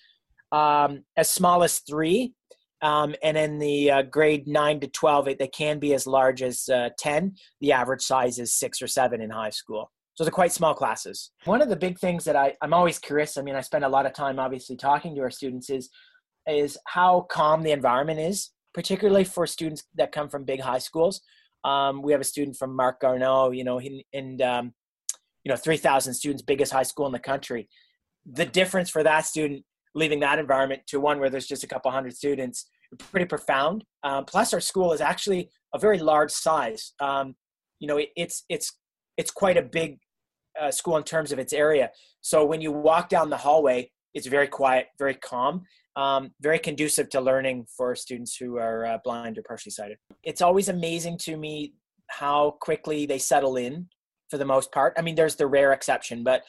um, 0.51 1.03
as 1.17 1.29
small 1.29 1.63
as 1.63 1.79
three 1.79 2.33
um, 2.83 3.15
and 3.23 3.35
in 3.35 3.57
the 3.57 3.89
uh, 3.89 4.01
grade 4.03 4.47
9 4.47 4.79
to 4.81 4.87
12 4.87 5.27
it, 5.29 5.39
they 5.39 5.47
can 5.47 5.79
be 5.79 5.93
as 5.95 6.05
large 6.05 6.43
as 6.43 6.69
uh, 6.69 6.89
10 6.99 7.33
the 7.61 7.71
average 7.71 8.03
size 8.03 8.37
is 8.37 8.53
six 8.53 8.81
or 8.81 8.87
seven 8.87 9.21
in 9.21 9.31
high 9.31 9.49
school 9.49 9.91
so 10.15 10.23
they're 10.23 10.31
quite 10.31 10.51
small 10.51 10.75
classes. 10.75 11.31
One 11.45 11.61
of 11.61 11.69
the 11.69 11.75
big 11.75 11.97
things 11.97 12.23
that 12.25 12.35
I, 12.35 12.53
I'm 12.61 12.73
always 12.73 12.99
curious, 12.99 13.37
I 13.37 13.41
mean, 13.41 13.55
I 13.55 13.61
spend 13.61 13.83
a 13.83 13.89
lot 13.89 14.05
of 14.05 14.13
time 14.13 14.39
obviously 14.39 14.75
talking 14.75 15.15
to 15.15 15.21
our 15.21 15.31
students 15.31 15.69
is, 15.69 15.89
is 16.47 16.77
how 16.85 17.21
calm 17.31 17.63
the 17.63 17.71
environment 17.71 18.19
is, 18.19 18.51
particularly 18.73 19.23
for 19.23 19.47
students 19.47 19.83
that 19.95 20.11
come 20.11 20.29
from 20.29 20.43
big 20.43 20.61
high 20.61 20.77
schools. 20.77 21.21
Um, 21.63 22.01
we 22.01 22.11
have 22.11 22.21
a 22.21 22.25
student 22.25 22.57
from 22.57 22.75
Marc 22.75 23.01
Garneau, 23.01 23.51
you 23.51 23.63
know, 23.63 23.79
in, 23.79 24.01
in 24.11 24.41
um, 24.41 24.73
you 25.43 25.49
know, 25.49 25.55
3,000 25.55 26.13
students, 26.13 26.43
biggest 26.43 26.71
high 26.71 26.83
school 26.83 27.07
in 27.07 27.11
the 27.11 27.19
country. 27.19 27.67
The 28.31 28.45
difference 28.45 28.89
for 28.89 29.01
that 29.03 29.25
student 29.25 29.63
leaving 29.95 30.19
that 30.21 30.39
environment 30.39 30.81
to 30.87 30.99
one 30.99 31.19
where 31.19 31.29
there's 31.29 31.47
just 31.47 31.63
a 31.63 31.67
couple 31.67 31.91
hundred 31.91 32.15
students, 32.15 32.65
pretty 32.97 33.25
profound. 33.25 33.83
Um, 34.03 34.25
plus, 34.25 34.53
our 34.53 34.59
school 34.59 34.93
is 34.93 35.01
actually 35.01 35.49
a 35.73 35.79
very 35.79 35.99
large 35.99 36.31
size. 36.31 36.93
Um, 36.99 37.35
you 37.79 37.87
know, 37.87 37.97
it, 37.97 38.09
it's 38.15 38.43
it's 38.49 38.77
it's 39.17 39.31
quite 39.31 39.57
a 39.57 39.61
big 39.61 39.99
uh, 40.59 40.71
school 40.71 40.97
in 40.97 41.03
terms 41.03 41.31
of 41.31 41.39
its 41.39 41.53
area. 41.53 41.89
So 42.21 42.45
when 42.45 42.61
you 42.61 42.71
walk 42.71 43.09
down 43.09 43.29
the 43.29 43.37
hallway, 43.37 43.91
it's 44.13 44.27
very 44.27 44.47
quiet, 44.47 44.87
very 44.97 45.15
calm, 45.15 45.63
um, 45.95 46.31
very 46.41 46.59
conducive 46.59 47.09
to 47.09 47.21
learning 47.21 47.65
for 47.75 47.95
students 47.95 48.35
who 48.35 48.57
are 48.57 48.85
uh, 48.85 48.97
blind 49.03 49.37
or 49.37 49.43
partially 49.43 49.71
sighted. 49.71 49.97
It's 50.23 50.41
always 50.41 50.69
amazing 50.69 51.17
to 51.19 51.37
me 51.37 51.73
how 52.07 52.57
quickly 52.61 53.05
they 53.05 53.17
settle 53.17 53.57
in 53.57 53.87
for 54.29 54.37
the 54.37 54.45
most 54.45 54.71
part. 54.71 54.93
I 54.97 55.01
mean, 55.01 55.15
there's 55.15 55.35
the 55.35 55.47
rare 55.47 55.73
exception, 55.73 56.23
but 56.23 56.43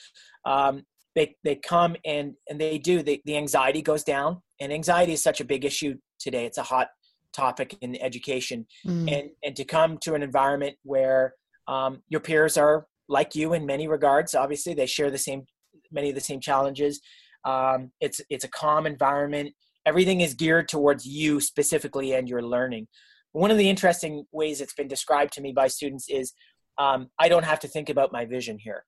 um, 0.45 0.85
they 1.15 1.35
they 1.45 1.57
come 1.57 1.97
and 2.05 2.35
and 2.49 2.61
they 2.61 2.79
do. 2.79 3.03
the 3.03 3.21
the 3.25 3.37
anxiety 3.37 3.83
goes 3.83 4.05
down, 4.05 4.43
and 4.61 4.73
anxiety 4.73 5.13
is 5.13 5.23
such 5.23 5.41
a 5.41 5.45
big 5.45 5.65
issue 5.65 5.97
today. 6.19 6.47
It's 6.47 6.59
a 6.59 6.63
hot 6.63 6.89
topic 7.33 7.77
in 7.81 8.01
education, 8.01 8.67
mm. 8.87 9.11
and 9.13 9.31
and 9.43 9.57
to 9.57 9.65
come 9.65 9.99
to 10.03 10.15
an 10.15 10.23
environment 10.23 10.77
where 10.83 11.35
um, 11.69 12.03
your 12.09 12.21
peers 12.21 12.57
are 12.57 12.87
like 13.09 13.35
you 13.35 13.53
in 13.53 13.67
many 13.67 13.89
regards. 13.89 14.35
Obviously, 14.35 14.75
they 14.75 14.87
share 14.87 15.11
the 15.11 15.19
same 15.19 15.45
many 15.93 16.09
of 16.09 16.15
the 16.15 16.21
same 16.21 16.41
challenges. 16.41 17.01
Um, 17.45 17.91
it's 18.01 18.21
it's 18.31 18.45
a 18.45 18.49
calm 18.49 18.87
environment. 18.87 19.53
Everything 19.87 20.21
is 20.21 20.35
geared 20.35 20.69
towards 20.69 21.07
you 21.07 21.41
specifically 21.41 22.13
and 22.15 22.29
your 22.29 22.43
learning. 22.43 22.89
One 23.33 23.51
of 23.51 23.59
the 23.59 23.69
interesting 23.69 24.25
ways 24.33 24.61
it's 24.61 24.75
been 24.75 24.89
described 24.89 25.33
to 25.35 25.41
me 25.41 25.53
by 25.53 25.67
students 25.69 26.07
is 26.09 26.33
um, 26.79 27.09
I 27.19 27.29
don't 27.29 27.45
have 27.45 27.61
to 27.61 27.69
think 27.69 27.89
about 27.89 28.13
my 28.13 28.25
vision 28.25 28.59
here. 28.59 28.85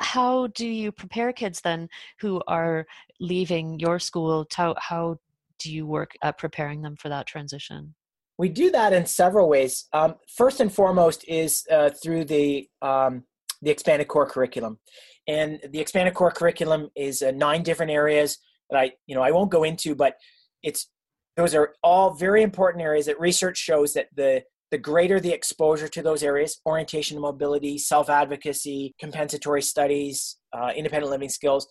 How 0.00 0.46
do 0.48 0.66
you 0.66 0.90
prepare 0.92 1.32
kids 1.32 1.60
then 1.60 1.88
who 2.20 2.42
are 2.46 2.86
leaving 3.20 3.78
your 3.78 3.98
school? 3.98 4.46
How, 4.52 4.74
how 4.78 5.18
do 5.58 5.72
you 5.72 5.86
work 5.86 6.12
at 6.22 6.38
preparing 6.38 6.82
them 6.82 6.96
for 6.96 7.08
that 7.10 7.26
transition? 7.26 7.94
We 8.38 8.48
do 8.48 8.70
that 8.70 8.94
in 8.94 9.04
several 9.04 9.48
ways. 9.50 9.86
Um, 9.92 10.14
first 10.34 10.60
and 10.60 10.72
foremost 10.72 11.24
is 11.28 11.66
uh, 11.70 11.90
through 11.90 12.24
the 12.24 12.68
um, 12.80 13.24
the 13.60 13.70
expanded 13.70 14.08
core 14.08 14.24
curriculum, 14.24 14.78
and 15.28 15.60
the 15.70 15.78
expanded 15.78 16.14
core 16.14 16.30
curriculum 16.30 16.88
is 16.96 17.20
uh, 17.20 17.32
nine 17.32 17.62
different 17.62 17.92
areas 17.92 18.38
that 18.70 18.78
I 18.78 18.92
you 19.06 19.14
know 19.14 19.20
I 19.20 19.30
won't 19.30 19.50
go 19.50 19.64
into, 19.64 19.94
but 19.94 20.14
it's 20.62 20.88
those 21.36 21.54
are 21.54 21.74
all 21.82 22.14
very 22.14 22.42
important 22.42 22.82
areas 22.82 23.04
that 23.06 23.20
research 23.20 23.58
shows 23.58 23.92
that 23.92 24.08
the 24.16 24.42
the 24.70 24.78
greater 24.78 25.18
the 25.18 25.32
exposure 25.32 25.88
to 25.88 26.02
those 26.02 26.22
areas 26.22 26.60
orientation 26.66 27.20
mobility 27.20 27.76
self-advocacy 27.78 28.94
compensatory 29.00 29.62
studies 29.62 30.38
uh, 30.52 30.70
independent 30.76 31.10
living 31.10 31.28
skills 31.28 31.66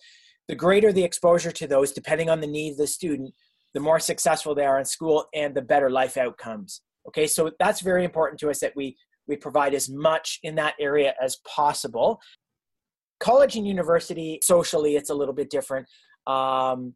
the 0.48 0.54
greater 0.54 0.92
the 0.92 1.04
exposure 1.04 1.52
to 1.52 1.66
those 1.66 1.92
depending 1.92 2.28
on 2.28 2.40
the 2.40 2.46
need 2.46 2.72
of 2.72 2.78
the 2.78 2.86
student 2.86 3.32
the 3.74 3.80
more 3.80 4.00
successful 4.00 4.54
they 4.54 4.64
are 4.64 4.78
in 4.78 4.84
school 4.84 5.26
and 5.34 5.54
the 5.54 5.62
better 5.62 5.90
life 5.90 6.16
outcomes. 6.16 6.82
Okay 7.08 7.26
so 7.26 7.50
that's 7.58 7.80
very 7.80 8.04
important 8.04 8.38
to 8.40 8.50
us 8.50 8.60
that 8.60 8.72
we 8.76 8.96
we 9.26 9.36
provide 9.36 9.74
as 9.74 9.88
much 9.88 10.40
in 10.42 10.56
that 10.56 10.74
area 10.80 11.14
as 11.22 11.36
possible. 11.46 12.20
College 13.20 13.56
and 13.56 13.66
university 13.66 14.40
socially 14.42 14.96
it's 14.96 15.10
a 15.10 15.14
little 15.14 15.34
bit 15.34 15.50
different. 15.50 15.86
Um, 16.26 16.94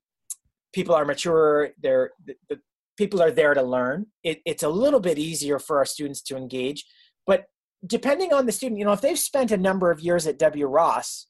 people 0.73 0.95
are 0.95 1.05
mature 1.05 1.71
they're 1.81 2.11
the, 2.27 2.35
the, 2.49 2.57
people 2.97 3.23
are 3.23 3.31
there 3.31 3.55
to 3.55 3.63
learn 3.63 4.07
it, 4.23 4.41
it's 4.45 4.63
a 4.63 4.69
little 4.69 5.01
bit 5.01 5.19
easier 5.19 5.59
for 5.59 5.79
our 5.79 5.85
students 5.87 6.23
to 6.23 6.37
engage 6.37 6.85
but 7.27 7.47
depending 7.87 8.33
on 8.33 8.47
the 8.47 8.53
student 8.53 8.79
you 8.79 8.85
know 8.85 8.93
if 8.93 9.01
they've 9.01 9.19
spent 9.19 9.51
a 9.51 9.57
number 9.57 9.91
of 9.91 10.01
years 10.01 10.27
at 10.27 10.39
w 10.39 10.67
ross 10.67 11.27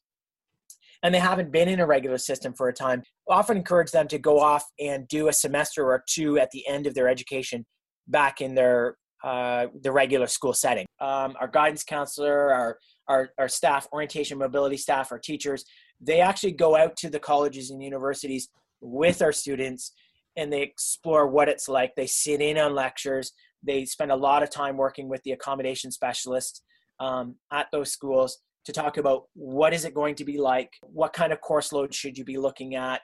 and 1.05 1.13
they 1.13 1.19
haven't 1.19 1.51
been 1.51 1.67
in 1.67 1.79
a 1.79 1.85
regular 1.85 2.17
system 2.17 2.51
for 2.51 2.67
a 2.67 2.73
time, 2.73 3.03
we 3.27 3.35
often 3.35 3.57
encourage 3.57 3.91
them 3.91 4.07
to 4.07 4.17
go 4.17 4.39
off 4.39 4.65
and 4.79 5.07
do 5.07 5.27
a 5.27 5.33
semester 5.33 5.85
or 5.85 6.03
two 6.09 6.39
at 6.39 6.49
the 6.49 6.67
end 6.67 6.87
of 6.87 6.95
their 6.95 7.07
education 7.07 7.63
back 8.07 8.41
in 8.41 8.55
their 8.55 8.97
uh, 9.23 9.67
the 9.83 9.91
regular 9.91 10.25
school 10.25 10.53
setting. 10.53 10.85
Um, 10.99 11.35
our 11.39 11.47
guidance 11.47 11.83
counselor, 11.83 12.51
our, 12.51 12.79
our 13.07 13.29
our 13.37 13.47
staff, 13.47 13.87
orientation 13.93 14.39
mobility 14.39 14.77
staff, 14.77 15.11
our 15.11 15.19
teachers, 15.19 15.63
they 16.01 16.21
actually 16.21 16.53
go 16.53 16.75
out 16.75 16.97
to 16.97 17.09
the 17.11 17.19
colleges 17.19 17.69
and 17.69 17.83
universities 17.83 18.49
with 18.81 19.21
our 19.21 19.31
students 19.31 19.93
and 20.35 20.51
they 20.51 20.61
explore 20.61 21.27
what 21.27 21.49
it's 21.49 21.67
like. 21.67 21.93
They 21.95 22.07
sit 22.07 22.41
in 22.41 22.57
on 22.57 22.75
lectures. 22.75 23.31
They 23.63 23.85
spend 23.85 24.11
a 24.11 24.15
lot 24.15 24.43
of 24.43 24.49
time 24.49 24.77
working 24.77 25.09
with 25.09 25.23
the 25.23 25.31
accommodation 25.31 25.91
specialists 25.91 26.61
um, 26.99 27.35
at 27.51 27.67
those 27.71 27.91
schools 27.91 28.37
to 28.65 28.73
talk 28.73 28.97
about 28.97 29.23
what 29.33 29.73
is 29.73 29.85
it 29.85 29.93
going 29.93 30.15
to 30.15 30.25
be 30.25 30.37
like, 30.37 30.73
what 30.81 31.13
kind 31.13 31.31
of 31.31 31.41
course 31.41 31.71
load 31.71 31.93
should 31.93 32.17
you 32.17 32.25
be 32.25 32.37
looking 32.37 32.75
at. 32.75 33.01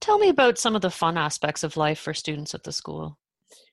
Tell 0.00 0.18
me 0.18 0.28
about 0.28 0.58
some 0.58 0.76
of 0.76 0.82
the 0.82 0.90
fun 0.90 1.16
aspects 1.16 1.62
of 1.64 1.76
life 1.76 1.98
for 1.98 2.12
students 2.12 2.54
at 2.54 2.62
the 2.62 2.72
school. 2.72 3.18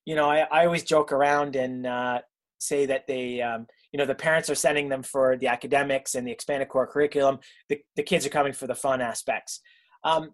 You 0.06 0.15
know, 0.15 0.29
I, 0.29 0.48
I 0.51 0.65
always 0.65 0.84
joke 0.84 1.12
around 1.12 1.56
and 1.56 1.86
uh, 1.86 2.20
say 2.60 2.86
that 2.86 3.08
they, 3.08 3.41
um, 3.41 3.68
you 3.91 3.98
know, 3.98 4.06
the 4.06 4.15
parents 4.15 4.50
are 4.50 4.56
sending 4.56 4.89
them 4.89 5.03
for 5.03 5.38
the 5.38 5.48
academics 5.48 6.15
and 6.15 6.25
the 6.25 6.32
expanded 6.32 6.70
core 6.70 6.88
curriculum. 6.88 7.39
The, 7.68 7.79
the 7.96 8.03
kids 8.03 8.25
are 8.25 8.29
coming 8.29 8.53
for 8.53 8.68
the 8.68 8.75
fun 8.75 9.01
aspects. 9.01 9.62
Um, 10.03 10.32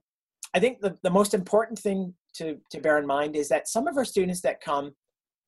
I 0.55 0.59
think 0.59 0.79
the, 0.79 0.97
the 1.03 1.09
most 1.12 1.33
important 1.33 1.77
thing 1.77 2.13
to, 2.35 2.57
to 2.71 2.79
bear 2.79 2.97
in 2.97 3.05
mind 3.05 3.35
is 3.35 3.50
that 3.50 3.67
some 3.67 3.88
of 3.88 3.97
our 3.97 4.05
students 4.05 4.41
that 4.41 4.62
come, 4.62 4.93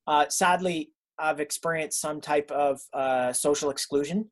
uh, 0.05 0.25
sadly, 0.29 0.91
have 1.19 1.39
experienced 1.39 1.99
some 1.99 2.21
type 2.21 2.51
of 2.51 2.81
uh, 2.93 3.33
social 3.33 3.69
exclusion 3.69 4.29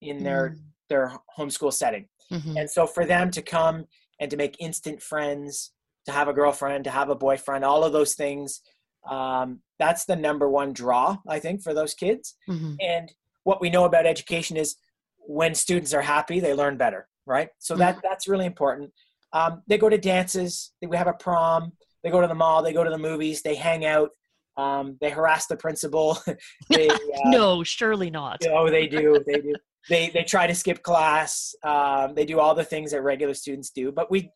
in 0.00 0.22
their 0.22 0.50
mm. 0.50 0.58
their 0.88 1.12
homeschool 1.38 1.72
setting 1.72 2.06
mm-hmm. 2.30 2.56
and 2.56 2.68
so 2.68 2.86
for 2.86 3.06
them 3.06 3.30
to 3.30 3.40
come 3.40 3.84
and 4.20 4.30
to 4.30 4.36
make 4.36 4.56
instant 4.58 5.00
friends 5.00 5.72
to 6.06 6.12
have 6.12 6.28
a 6.28 6.32
girlfriend 6.32 6.84
to 6.84 6.90
have 6.90 7.08
a 7.08 7.14
boyfriend 7.14 7.64
all 7.64 7.84
of 7.84 7.92
those 7.92 8.14
things 8.14 8.60
um, 9.08 9.60
that's 9.78 10.04
the 10.04 10.16
number 10.16 10.48
one 10.48 10.72
draw 10.72 11.16
i 11.28 11.38
think 11.38 11.62
for 11.62 11.72
those 11.72 11.94
kids 11.94 12.34
mm-hmm. 12.48 12.74
and 12.80 13.12
what 13.44 13.60
we 13.60 13.70
know 13.70 13.84
about 13.84 14.06
education 14.06 14.56
is 14.56 14.76
when 15.18 15.54
students 15.54 15.94
are 15.94 16.02
happy 16.02 16.40
they 16.40 16.54
learn 16.54 16.76
better 16.76 17.08
right 17.26 17.50
so 17.58 17.76
that 17.76 17.96
mm-hmm. 17.96 18.06
that's 18.08 18.28
really 18.28 18.46
important 18.46 18.90
um, 19.32 19.62
they 19.66 19.78
go 19.78 19.88
to 19.88 19.98
dances 19.98 20.72
we 20.86 20.96
have 20.96 21.06
a 21.06 21.12
prom 21.12 21.72
they 22.02 22.10
go 22.10 22.20
to 22.20 22.26
the 22.26 22.34
mall 22.34 22.62
they 22.62 22.72
go 22.72 22.84
to 22.84 22.90
the 22.90 22.98
movies 22.98 23.42
they 23.42 23.54
hang 23.54 23.84
out 23.84 24.10
um, 24.56 24.98
they 25.00 25.10
harass 25.10 25.46
the 25.46 25.56
principal 25.56 26.18
they, 26.70 26.88
uh, 26.90 26.96
no 27.26 27.62
surely 27.64 28.10
not 28.10 28.40
oh 28.50 28.70
they 28.70 28.86
do 28.86 29.22
they 29.26 29.40
do 29.40 29.54
they 29.88 30.10
they 30.10 30.22
try 30.22 30.46
to 30.46 30.54
skip 30.54 30.82
class. 30.82 31.54
Um, 31.64 32.14
they 32.14 32.24
do 32.24 32.38
all 32.38 32.54
the 32.54 32.64
things 32.64 32.92
that 32.92 33.02
regular 33.02 33.34
students 33.34 33.70
do, 33.70 33.90
but 33.92 34.10
we 34.10 34.30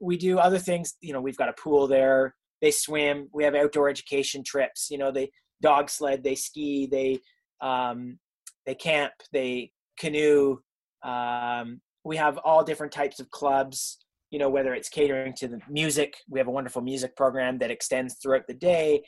we 0.00 0.16
do 0.16 0.38
other 0.38 0.58
things. 0.58 0.94
You 1.00 1.12
know, 1.12 1.20
we've 1.20 1.36
got 1.36 1.48
a 1.48 1.54
pool 1.54 1.86
there. 1.86 2.34
They 2.60 2.70
swim. 2.70 3.28
We 3.32 3.44
have 3.44 3.54
outdoor 3.54 3.88
education 3.88 4.42
trips. 4.44 4.88
You 4.90 4.98
know, 4.98 5.10
they 5.10 5.30
dog 5.60 5.90
sled. 5.90 6.24
They 6.24 6.34
ski. 6.34 6.86
They 6.86 7.20
um, 7.60 8.18
they 8.66 8.74
camp. 8.74 9.12
They 9.32 9.72
canoe. 9.98 10.58
Um, 11.02 11.80
we 12.04 12.16
have 12.16 12.38
all 12.38 12.64
different 12.64 12.92
types 12.92 13.20
of 13.20 13.30
clubs. 13.30 13.98
You 14.32 14.40
know, 14.40 14.50
whether 14.50 14.74
it's 14.74 14.88
catering 14.88 15.34
to 15.34 15.46
the 15.46 15.60
music, 15.68 16.14
we 16.28 16.40
have 16.40 16.48
a 16.48 16.52
wonderful 16.58 16.82
music 16.82 17.14
program 17.14 17.58
that 17.58 17.70
extends 17.70 18.16
throughout 18.16 18.48
the 18.48 18.54
day. 18.54 19.02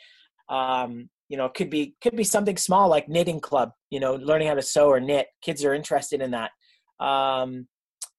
Um, 0.49 1.11
you 1.29 1.37
know, 1.37 1.47
it 1.47 1.55
could 1.55 1.71
be 1.71 1.97
could 2.01 2.15
be 2.15 2.23
something 2.25 2.57
small 2.57 2.89
like 2.89 3.09
knitting 3.09 3.41
club. 3.41 3.73
You 3.91 3.99
know, 3.99 4.15
learning 4.15 4.49
how 4.49 4.55
to 4.55 4.63
sew 4.63 4.89
or 4.89 5.01
knit. 5.01 5.27
Kids 5.43 5.65
are 5.65 5.75
interested 5.75 6.21
in 6.21 6.31
that. 6.31 6.51
Um, 7.05 7.67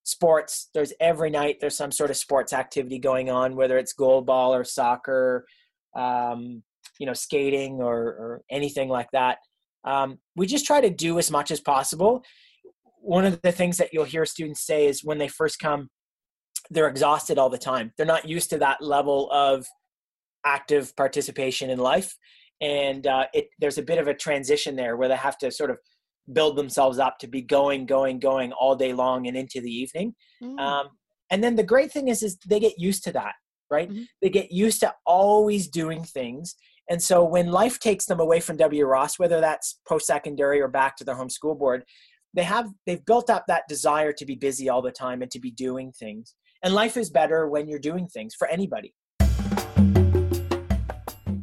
sports. 0.05 0.69
There's 0.73 0.93
every 0.99 1.29
night 1.29 1.57
there's 1.59 1.75
some 1.75 1.91
sort 1.91 2.11
of 2.11 2.17
sports 2.17 2.53
activity 2.53 2.99
going 2.99 3.29
on, 3.29 3.55
whether 3.55 3.77
it's 3.77 3.93
goalball 3.93 4.49
or 4.49 4.63
soccer, 4.63 5.45
um, 5.95 6.63
you 6.99 7.05
know, 7.05 7.13
skating 7.13 7.81
or, 7.81 7.97
or 7.97 8.41
anything 8.49 8.87
like 8.87 9.09
that. 9.11 9.39
Um, 9.83 10.19
we 10.35 10.47
just 10.47 10.65
try 10.65 10.79
to 10.79 10.89
do 10.89 11.19
as 11.19 11.29
much 11.29 11.51
as 11.51 11.59
possible. 11.59 12.23
one 13.01 13.25
of 13.25 13.39
the 13.43 13.51
things 13.51 13.77
that 13.77 13.93
you'll 13.93 14.03
hear 14.03 14.25
students 14.25 14.65
say 14.65 14.87
is 14.87 15.03
when 15.03 15.19
they 15.19 15.27
first 15.27 15.59
come, 15.59 15.89
they're 16.69 16.87
exhausted 16.87 17.37
all 17.37 17.49
the 17.49 17.57
time. 17.57 17.91
They're 17.97 18.05
not 18.05 18.27
used 18.27 18.49
to 18.51 18.57
that 18.59 18.81
level 18.81 19.29
of 19.31 19.65
active 20.45 20.95
participation 20.95 21.69
in 21.69 21.79
life, 21.79 22.15
and 22.61 23.05
uh, 23.07 23.25
it 23.33 23.49
there's 23.59 23.77
a 23.77 23.83
bit 23.83 23.97
of 23.97 24.07
a 24.07 24.13
transition 24.13 24.75
there 24.75 24.97
where 24.97 25.07
they 25.07 25.15
have 25.15 25.37
to 25.39 25.51
sort 25.51 25.71
of 25.71 25.77
build 26.33 26.55
themselves 26.55 26.99
up 26.99 27.19
to 27.19 27.27
be 27.27 27.41
going, 27.41 27.85
going, 27.85 28.19
going 28.19 28.51
all 28.53 28.75
day 28.75 28.93
long 28.93 29.27
and 29.27 29.37
into 29.37 29.61
the 29.61 29.69
evening. 29.69 30.15
Mm. 30.43 30.59
Um, 30.59 30.87
and 31.29 31.43
then 31.43 31.55
the 31.55 31.63
great 31.63 31.91
thing 31.91 32.07
is, 32.07 32.23
is 32.23 32.37
they 32.47 32.59
get 32.59 32.79
used 32.79 33.03
to 33.03 33.11
that, 33.13 33.33
right? 33.69 33.89
Mm-hmm. 33.89 34.03
They 34.21 34.29
get 34.29 34.51
used 34.51 34.79
to 34.81 34.93
always 35.05 35.67
doing 35.67 36.03
things. 36.03 36.55
And 36.89 37.01
so 37.01 37.23
when 37.23 37.51
life 37.51 37.79
takes 37.79 38.05
them 38.05 38.19
away 38.19 38.39
from 38.39 38.57
W. 38.57 38.85
Ross, 38.85 39.17
whether 39.17 39.41
that's 39.41 39.79
post-secondary 39.87 40.61
or 40.61 40.67
back 40.67 40.95
to 40.97 41.03
their 41.03 41.15
home 41.15 41.29
school 41.29 41.55
board, 41.55 41.83
they 42.33 42.43
have 42.43 42.69
they've 42.85 43.05
built 43.05 43.29
up 43.29 43.45
that 43.47 43.63
desire 43.69 44.11
to 44.13 44.25
be 44.25 44.35
busy 44.35 44.69
all 44.69 44.81
the 44.81 44.91
time 44.91 45.21
and 45.21 45.31
to 45.31 45.39
be 45.39 45.51
doing 45.51 45.91
things. 45.91 46.35
And 46.63 46.73
life 46.73 46.97
is 46.97 47.09
better 47.09 47.47
when 47.47 47.67
you're 47.67 47.79
doing 47.79 48.07
things 48.07 48.35
for 48.35 48.47
anybody. 48.47 48.93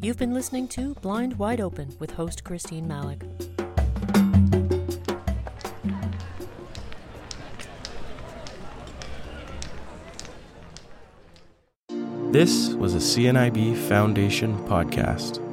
You've 0.00 0.18
been 0.18 0.34
listening 0.34 0.66
to 0.68 0.94
Blind 0.94 1.38
Wide 1.38 1.60
Open 1.60 1.94
with 2.00 2.10
host 2.10 2.42
Christine 2.42 2.88
Malec. 2.88 3.22
This 12.32 12.70
was 12.70 12.94
a 12.94 12.98
CNIB 12.98 13.76
Foundation 13.76 14.58
podcast. 14.66 15.51